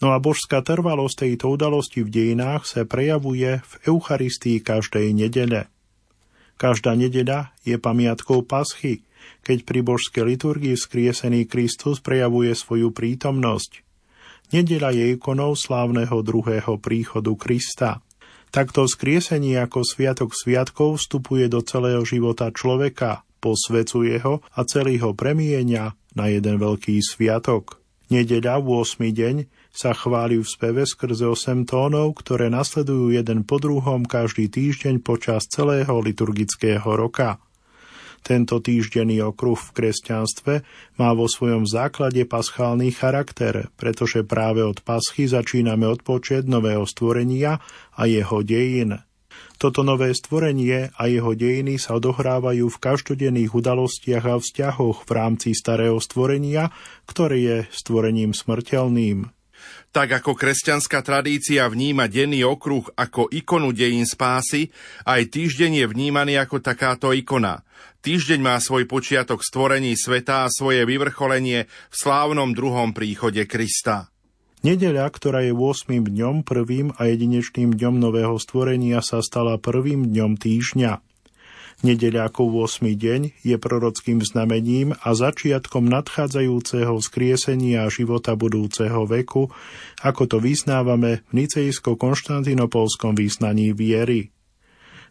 [0.03, 5.71] No a božská trvalosť tejto udalosti v dejinách sa prejavuje v Eucharistii každej nedele.
[6.59, 9.07] Každá nedeľa je pamiatkou paschy,
[9.47, 13.87] keď pri božskej liturgii skriesený Kristus prejavuje svoju prítomnosť.
[14.51, 18.03] Nedela je ikonou slávneho druhého príchodu Krista.
[18.53, 25.17] Takto skriesenie ako sviatok sviatkov vstupuje do celého života človeka, posvecuje ho a celý ho
[25.17, 27.81] premienia na jeden veľký sviatok.
[28.13, 29.01] Nedeľa, 8.
[29.09, 29.37] deň,
[29.73, 35.49] sa chváli v speve skrze 8 tónov, ktoré nasledujú jeden po druhom každý týždeň počas
[35.49, 37.41] celého liturgického roka.
[38.23, 40.55] Tento týždenný okruh v kresťanstve
[41.03, 47.59] má vo svojom základe paschálny charakter, pretože práve od paschy začíname odpočet nového stvorenia
[47.99, 49.03] a jeho dejín.
[49.59, 55.51] Toto nové stvorenie a jeho dejiny sa odohrávajú v každodenných udalostiach a vzťahoch v rámci
[55.55, 56.71] starého stvorenia,
[57.11, 59.42] ktoré je stvorením smrteľným.
[59.93, 64.73] Tak ako kresťanská tradícia vníma denný okruh ako ikonu dejín spásy,
[65.05, 67.61] aj týždeň je vnímaný ako takáto ikona.
[68.01, 74.09] Týždeň má svoj počiatok stvorení sveta a svoje vyvrcholenie v slávnom druhom príchode Krista.
[74.65, 75.93] Nedeľa, ktorá je 8.
[76.09, 81.12] dňom, prvým a jedinečným dňom nového stvorenia, sa stala prvým dňom týždňa.
[81.83, 82.95] Nedeľa ako 8.
[82.95, 89.51] deň je prorockým znamením a začiatkom nadchádzajúceho skriesenia života budúceho veku,
[89.99, 94.31] ako to vyznávame v nicejsko-konštantinopolskom význaní viery.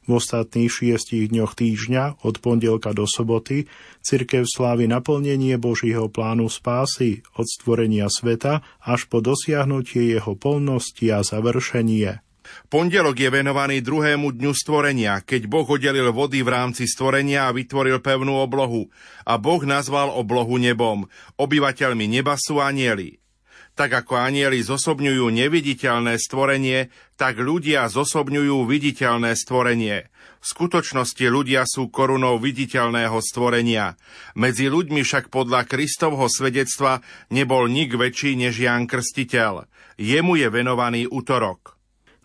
[0.07, 3.67] V ostatných šiestich dňoch týždňa, od pondelka do soboty,
[3.99, 11.19] cirkev slávi naplnenie Božího plánu spásy od stvorenia sveta až po dosiahnutie jeho polnosti a
[11.19, 12.30] završenie.
[12.71, 17.99] Pondelok je venovaný druhému dňu stvorenia, keď Boh oddelil vody v rámci stvorenia a vytvoril
[17.99, 18.87] pevnú oblohu.
[19.27, 21.09] A Boh nazval oblohu nebom.
[21.35, 23.21] Obyvateľmi neba sú anieli.
[23.71, 30.11] Tak ako anieli zosobňujú neviditeľné stvorenie, tak ľudia zosobňujú viditeľné stvorenie.
[30.41, 33.95] V skutočnosti ľudia sú korunou viditeľného stvorenia.
[34.35, 36.99] Medzi ľuďmi však podľa Kristovho svedectva
[37.31, 39.69] nebol nik väčší než Ján Krstiteľ.
[39.95, 41.80] Jemu je venovaný útorok.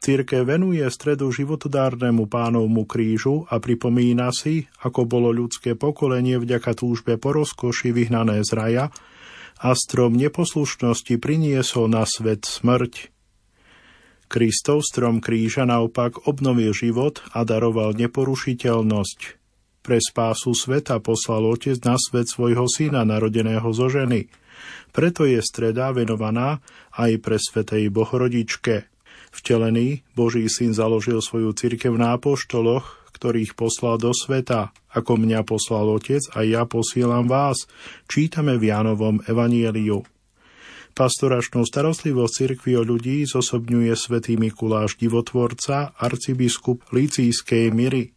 [0.06, 7.18] Církev venuje stredu životodárnemu pánovmu krížu a pripomína si, ako bolo ľudské pokolenie vďaka túžbe
[7.18, 8.84] po rozkoši vyhnané z raja
[9.58, 13.10] a strom neposlušnosti priniesol na svet smrť.
[14.30, 19.18] Kristov strom kríža naopak obnovil život a daroval neporušiteľnosť.
[19.82, 24.30] Pre spásu sveta poslal Otec na svet svojho syna narodeného zo ženy.
[24.94, 26.62] Preto je streda venovaná
[26.94, 28.86] aj pre Svetej Bohorodičke–
[29.36, 34.72] Vtelený Boží syn založil svoju cirkev na apoštoloch, ktorých poslal do sveta.
[34.92, 37.68] Ako mňa poslal Otec a ja posielam vás,
[38.08, 40.08] čítame v Jánovom evanieliu.
[40.96, 48.16] Pastoračnú starostlivosť cirkvi o ľudí zosobňuje svätý Mikuláš divotvorca, arcibiskup Licískej Miry.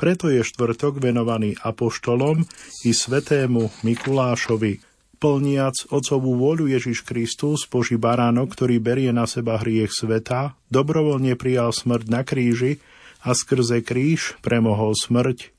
[0.00, 2.44] Preto je štvrtok venovaný apoštolom
[2.88, 4.80] i svetému Mikulášovi,
[5.16, 11.72] Plniac Otcovú vôľu Ježiš Kristus, Boží baránok, ktorý berie na seba hriech sveta, dobrovoľne prijal
[11.72, 12.84] smrť na kríži
[13.24, 15.56] a skrze kríž premohol smrť.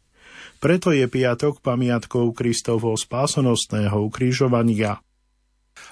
[0.57, 5.01] Preto je piatok pamiatkou Kristovho spásonostného ukrižovania.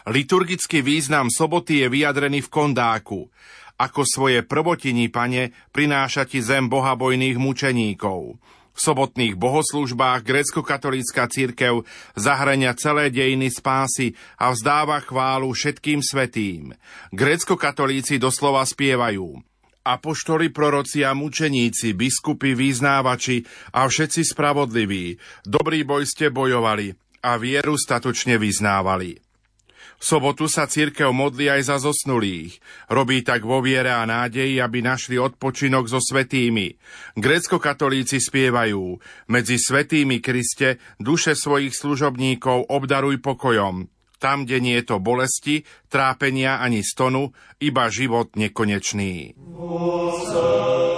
[0.09, 3.29] Liturgický význam soboty je vyjadrený v kondáku.
[3.75, 8.39] Ako svoje prvotiní, pane, prináša ti zem bohabojných mučeníkov.
[8.75, 11.87] V sobotných bohoslužbách grécko-katolícka církev
[12.19, 16.75] zahrania celé dejiny spásy a vzdáva chválu všetkým svetým.
[17.15, 19.39] Grécko-katolíci doslova spievajú
[19.85, 23.45] apoštoli, proroci a mučeníci, biskupy, význávači
[23.77, 25.21] a všetci spravodliví.
[25.45, 26.89] Dobrý boj ste bojovali
[27.21, 29.24] a vieru statočne vyznávali.
[29.95, 32.59] V sobotu sa církev modlí aj za zosnulých.
[32.91, 36.75] Robí tak vo viere a nádeji, aby našli odpočinok so svetými.
[37.15, 38.99] Grécko-katolíci spievajú
[39.31, 43.87] Medzi svetými Kriste duše svojich služobníkov obdaruj pokojom.
[44.15, 49.35] Tam, kde nie je to bolesti, trápenia ani stonu, iba život nekonečný.
[49.59, 50.95] Osa.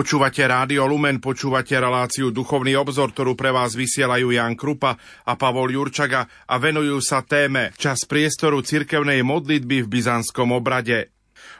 [0.00, 4.96] Počúvate Rádio Lumen, počúvate reláciu Duchovný obzor, ktorú pre vás vysielajú Jan Krupa
[5.28, 11.12] a Pavol Jurčaga a venujú sa téme Čas priestoru cirkevnej modlitby v byzantskom obrade.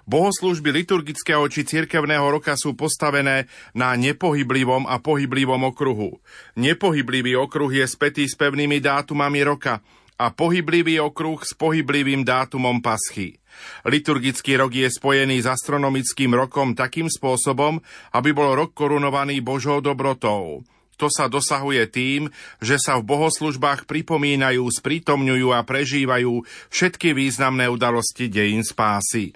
[0.09, 3.45] Bohoslužby liturgického či cirkevného roka sú postavené
[3.77, 6.17] na nepohyblivom a pohyblivom okruhu.
[6.57, 9.85] Nepohyblivý okruh je spätý s pevnými dátumami roka
[10.21, 13.41] a pohyblivý okruh s pohyblivým dátumom paschy.
[13.89, 17.81] Liturgický rok je spojený s astronomickým rokom takým spôsobom,
[18.13, 20.61] aby bol rok korunovaný Božou dobrotou.
[21.01, 22.29] To sa dosahuje tým,
[22.61, 29.33] že sa v bohoslužbách pripomínajú, sprítomňujú a prežívajú všetky významné udalosti dejín spásy.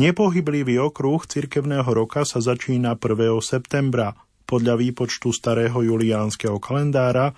[0.00, 3.36] Nepohyblivý okruh cirkevného roka sa začína 1.
[3.44, 4.16] septembra.
[4.48, 7.36] Podľa výpočtu starého juliánskeho kalendára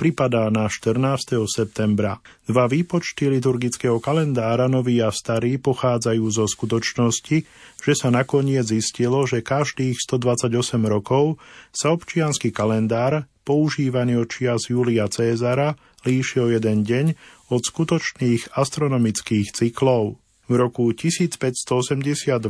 [0.00, 1.44] pripadá na 14.
[1.44, 2.24] septembra.
[2.48, 7.44] Dva výpočty liturgického kalendára, nový a starý, pochádzajú zo skutočnosti,
[7.84, 10.56] že sa nakoniec zistilo, že každých 128
[10.88, 11.36] rokov
[11.68, 15.76] sa občiansky kalendár, používaný od čias Julia Cézara,
[16.08, 17.06] líši o jeden deň
[17.52, 20.16] od skutočných astronomických cyklov.
[20.48, 22.48] V roku 1582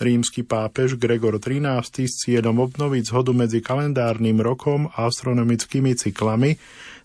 [0.00, 6.56] rímsky pápež Gregor XIII s cieľom obnoviť zhodu medzi kalendárnym rokom a astronomickými cyklami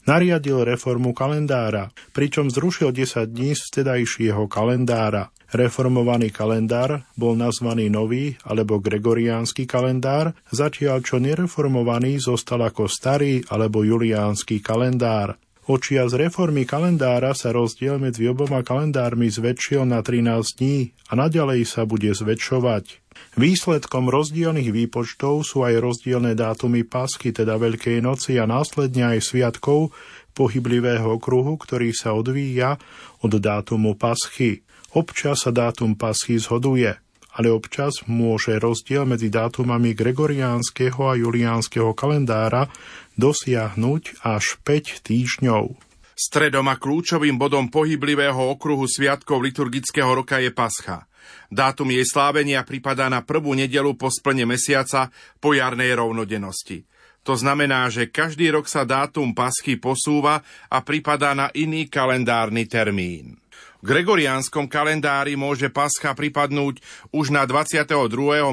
[0.08, 5.34] nariadil reformu kalendára, pričom zrušil 10 dní z vtedajšieho kalendára.
[5.54, 13.86] Reformovaný kalendár bol nazvaný nový alebo gregoriánsky kalendár, zatiaľ čo nereformovaný zostal ako starý alebo
[13.86, 15.38] juliánsky kalendár.
[15.66, 21.66] Očia z reformy kalendára sa rozdiel medzi oboma kalendármi zväčšil na 13 dní a naďalej
[21.66, 23.02] sa bude zväčšovať.
[23.34, 29.90] Výsledkom rozdielných výpočtov sú aj rozdielne dátumy Paschy, teda Veľkej noci a následne aj sviatkov
[30.38, 32.78] pohyblivého kruhu, ktorý sa odvíja
[33.26, 34.62] od dátumu Paschy.
[34.94, 36.94] Občas sa dátum Paschy zhoduje,
[37.36, 42.70] ale občas môže rozdiel medzi dátumami gregoriánskeho a juliánskeho kalendára
[43.16, 45.76] dosiahnuť až 5 týždňov.
[46.16, 51.04] Stredom a kľúčovým bodom pohyblivého okruhu sviatkov liturgického roka je Pascha.
[51.52, 55.12] Dátum jej slávenia pripadá na prvú nedelu po splne mesiaca
[55.44, 56.88] po jarnej rovnodennosti.
[57.26, 63.42] To znamená, že každý rok sa dátum paschy posúva a pripadá na iný kalendárny termín.
[63.82, 67.92] V gregoriánskom kalendári môže pascha pripadnúť už na 22.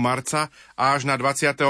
[0.01, 1.63] marca a až na 25.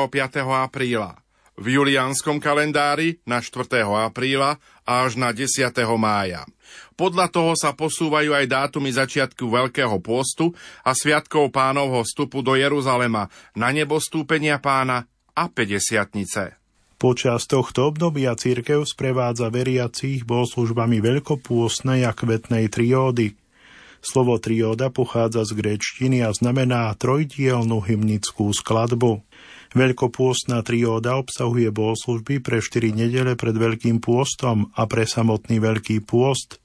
[0.46, 1.21] apríla
[1.62, 3.86] v juliánskom kalendári na 4.
[3.86, 5.70] apríla až na 10.
[5.94, 6.42] mája.
[6.98, 10.50] Podľa toho sa posúvajú aj dátumy začiatku Veľkého pôstu
[10.82, 16.58] a Sviatkov pánovho vstupu do Jeruzalema na nebo stúpenia pána a 50.
[16.98, 23.34] Počas tohto obdobia církev sprevádza veriacich bohoslužbami veľkopôstnej a kvetnej triódy.
[24.02, 29.22] Slovo trióda pochádza z gréčtiny a znamená trojdielnú hymnickú skladbu.
[29.72, 36.60] Veľkopôstna trióda obsahuje bohoslužby pre 4 nedele pred Veľkým pôstom a pre samotný Veľký pôst.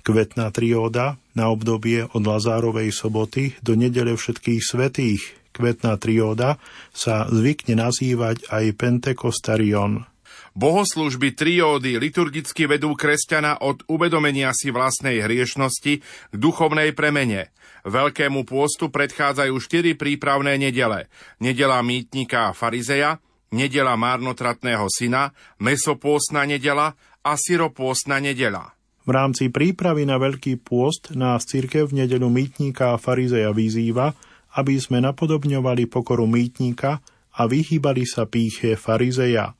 [0.00, 5.22] Kvetná trióda na obdobie od Lazárovej soboty do nedele všetkých svetých.
[5.52, 6.56] Kvetná trióda
[6.96, 10.08] sa zvykne nazývať aj Pentekostarion.
[10.56, 17.52] Bohoslužby triódy liturgicky vedú kresťana od uvedomenia si vlastnej hriešnosti k duchovnej premene–
[17.86, 21.06] Veľkému pôstu predchádzajú štyri prípravné nedele.
[21.38, 23.22] Nedela mýtnika a farizeja,
[23.54, 25.30] nedela márnotratného syna,
[25.62, 28.74] mesopôstna nedela a syropôstna nedela.
[29.06, 34.18] V rámci prípravy na Veľký pôst nás církev v nedelu mýtnika a farizeja vyzýva,
[34.58, 36.98] aby sme napodobňovali pokoru mýtnika
[37.38, 39.54] a vyhýbali sa píche farizeja.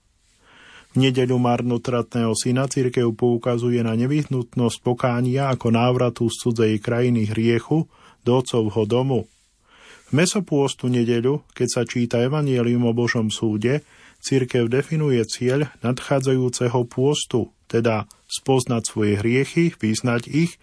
[0.96, 7.86] V nedeľu marnotratného syna církev poukazuje na nevyhnutnosť pokánia ako návratu z cudzej krajiny hriechu
[8.26, 9.30] do otcovho domu.
[10.10, 13.86] V mesopôstu nedeľu, keď sa číta Evangelium o Božom súde,
[14.22, 20.58] církev definuje cieľ nadchádzajúceho pôstu, teda spoznať svoje hriechy, vyznať ich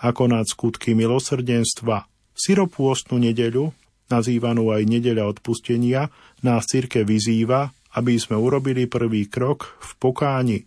[0.00, 2.08] a konať skutky milosrdenstva.
[2.36, 3.72] Syropôstnu nedeľu,
[4.12, 6.12] nazývanú aj nedeľa odpustenia,
[6.44, 10.58] nás církev vyzýva, aby sme urobili prvý krok v pokáni,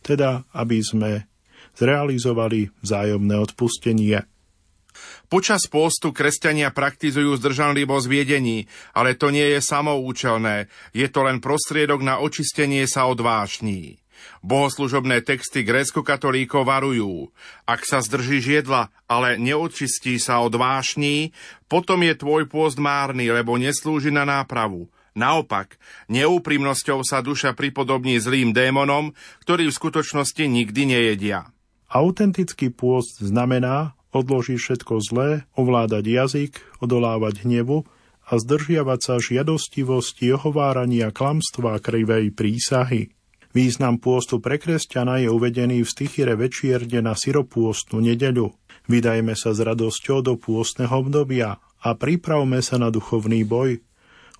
[0.00, 1.28] teda aby sme
[1.76, 4.29] zrealizovali vzájomné odpustenie.
[5.30, 8.58] Počas pôstu kresťania praktizujú zdržanlivosť v jedení,
[8.90, 14.02] ale to nie je samoučelné, je to len prostriedok na očistenie sa od vášní.
[14.42, 17.30] Bohoslužobné texty grécko-katolíkov varujú.
[17.62, 21.30] Ak sa zdržíš jedla, ale neočistí sa od vášní,
[21.70, 24.90] potom je tvoj pôst márny, lebo neslúži na nápravu.
[25.14, 25.78] Naopak,
[26.10, 29.14] neúprimnosťou sa duša pripodobní zlým démonom,
[29.46, 31.54] ktorí v skutočnosti nikdy nejedia.
[31.86, 36.52] Autentický pôst znamená odložiť všetko zlé, ovládať jazyk,
[36.82, 37.86] odolávať hnevu
[38.30, 43.10] a zdržiavať sa žiadostivosti, ohovárania, klamstva krivej prísahy.
[43.50, 48.54] Význam pôstu pre kresťana je uvedený v stichire večierne na syropôstnu nedeľu.
[48.86, 53.82] Vydajme sa s radosťou do pôstneho obdobia a pripravme sa na duchovný boj.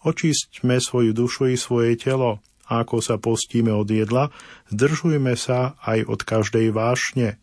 [0.06, 2.38] Očistme svoju dušu i svoje telo
[2.70, 4.30] a ako sa postíme od jedla,
[4.70, 7.42] zdržujme sa aj od každej vášne.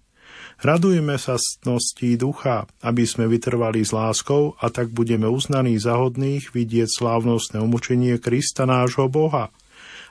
[0.58, 6.50] Radujme sa ctností ducha, aby sme vytrvali s láskou a tak budeme uznaní za hodných
[6.54, 9.50] vidieť slávnostné umučenie Krista nášho Boha–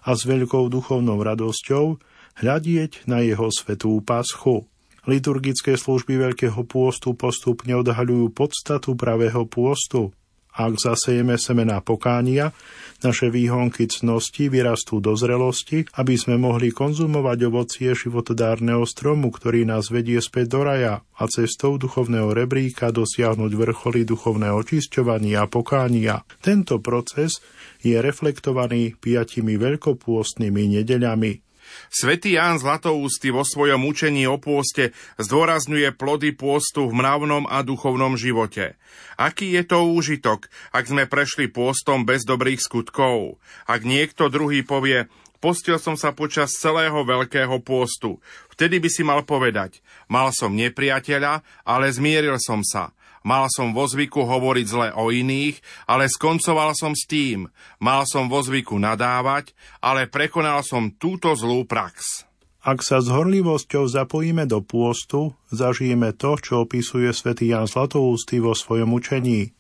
[0.07, 1.99] a s veľkou duchovnou radosťou
[2.39, 4.71] hľadieť na jeho svetú paschu.
[5.07, 10.15] Liturgické služby Veľkého pôstu postupne odhaľujú podstatu pravého pôstu.
[10.57, 12.57] Ak zasejeme semená pokánia,
[13.05, 19.93] naše výhonky cnosti vyrastú do zrelosti, aby sme mohli konzumovať ovocie životodárneho stromu, ktorý nás
[19.93, 26.25] vedie späť do raja a cestou duchovného rebríka dosiahnuť vrcholy duchovného očisťovania a pokánia.
[26.41, 27.45] Tento proces
[27.85, 31.46] je reflektovaný piatimi veľkopôstnymi nedeľami.
[31.93, 38.19] Svetý Ján Zlatoústy vo svojom učení o pôste zdôrazňuje plody pôstu v mravnom a duchovnom
[38.19, 38.75] živote.
[39.17, 43.41] Aký je to úžitok, ak sme prešli pôstom bez dobrých skutkov?
[43.69, 45.09] Ak niekto druhý povie,
[45.41, 48.19] postil som sa počas celého veľkého pôstu,
[48.53, 52.96] vtedy by si mal povedať, mal som nepriateľa, ale zmieril som sa.
[53.27, 55.59] Mal som vo zvyku hovoriť zle o iných,
[55.91, 57.51] ale skoncoval som s tým.
[57.83, 59.51] Mal som vo zvyku nadávať,
[59.83, 62.23] ale prekonal som túto zlú prax.
[62.63, 68.55] Ak sa s horlivosťou zapojíme do pôstu, zažijeme to, čo opisuje svätý Jan Zlatoústy vo
[68.55, 69.55] svojom učení.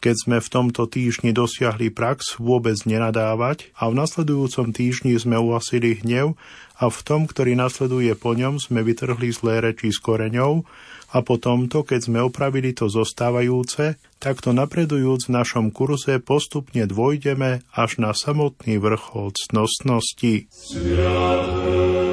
[0.00, 6.00] Keď sme v tomto týždni dosiahli prax vôbec nenadávať a v nasledujúcom týždni sme uasili
[6.00, 6.40] hnev
[6.80, 10.64] a v tom, ktorý nasleduje po ňom, sme vytrhli zlé reči s koreňou,
[11.10, 17.66] a po tomto, keď sme opravili to zostávajúce, takto napredujúc v našom kurze postupne dvojdeme
[17.74, 20.46] až na samotný vrchol cnostnosti.
[20.54, 22.09] Sviatý.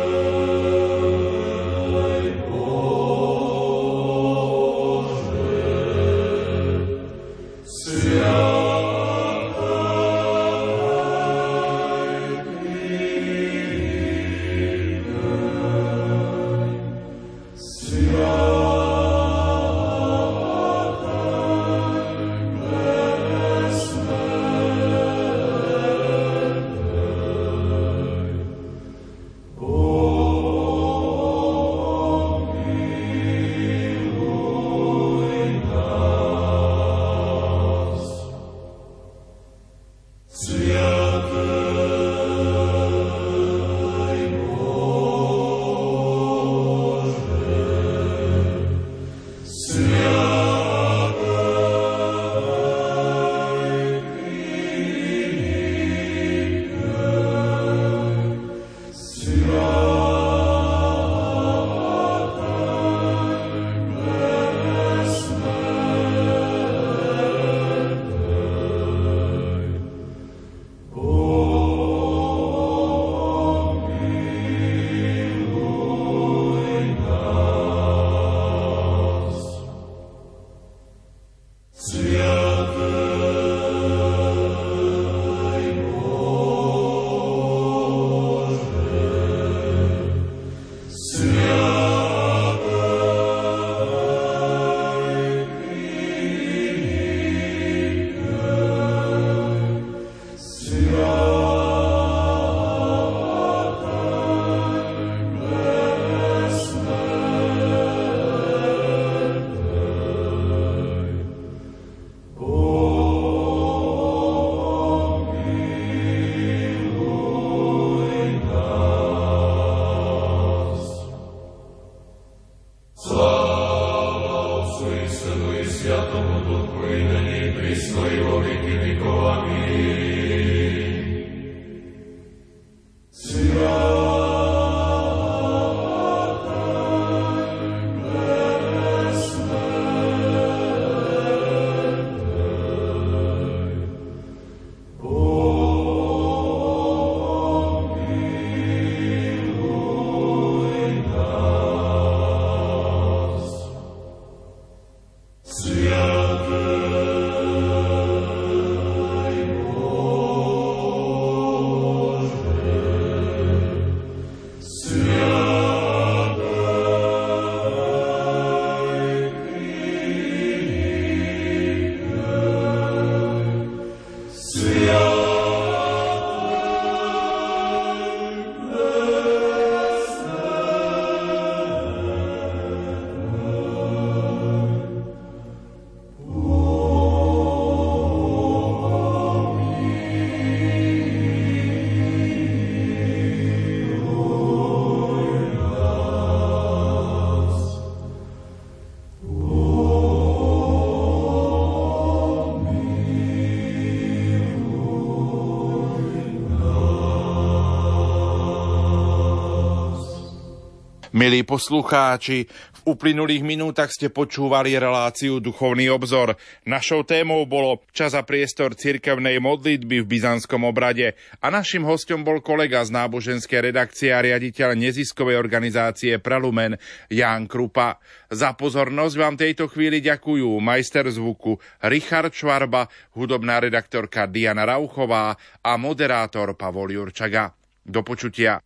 [211.17, 216.37] Milí poslucháči, v uplynulých minútach ste počúvali reláciu Duchovný obzor.
[216.61, 222.37] Našou témou bolo čas a priestor cirkevnej modlitby v Byzantskom obrade a našim hostom bol
[222.37, 226.77] kolega z náboženskej redakcie a riaditeľ neziskovej organizácie Prelumen
[227.09, 227.97] Ján Krupa.
[228.29, 231.57] Za pozornosť vám tejto chvíli ďakujú majster zvuku
[231.89, 235.33] Richard Švarba, hudobná redaktorka Diana Rauchová
[235.65, 237.57] a moderátor Pavol Jurčaga.
[237.81, 238.61] Do počutia.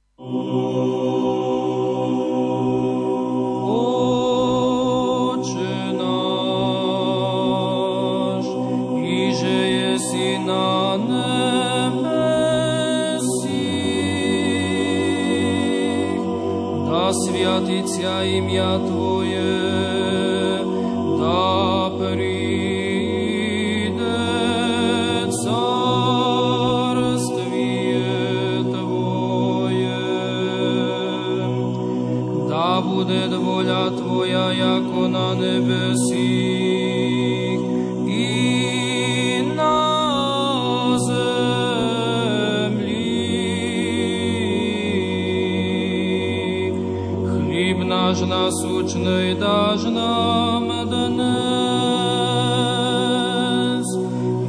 [17.13, 19.43] святиться ім'я Твоє,
[21.19, 22.77] да прийде
[25.45, 26.65] царствіє
[28.73, 29.99] Твоє,
[32.49, 36.60] да буде воля Твоя, яко на небесі.
[48.11, 51.27] наш насущный дашь нам днес,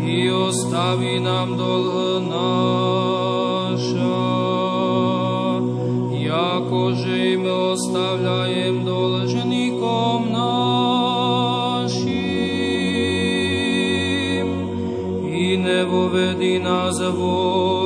[0.01, 2.55] и остави нам долг наша,
[6.13, 12.07] яко же и мы оставляем должником нашим,
[15.23, 17.80] и не воведи нас во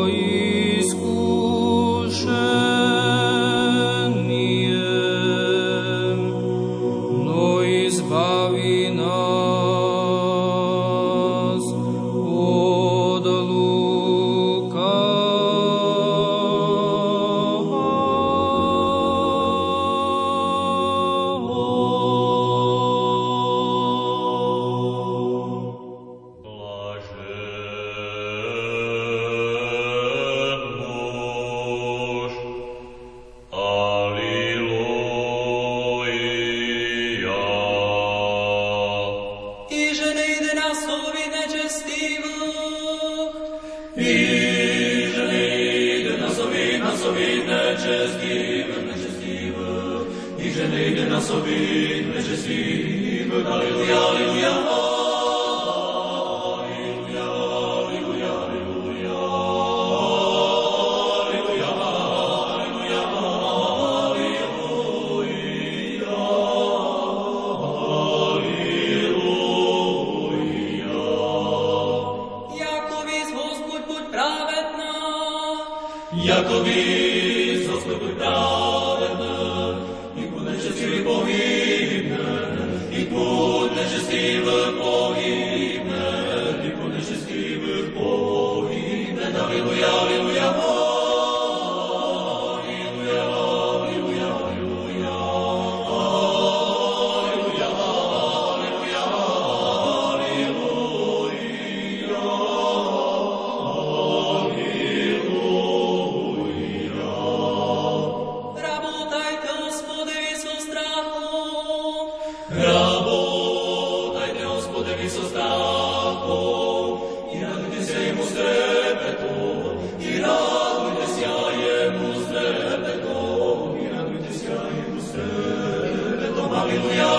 [126.71, 127.16] Itu.